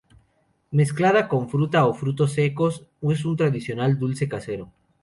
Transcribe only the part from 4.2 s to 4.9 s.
casero.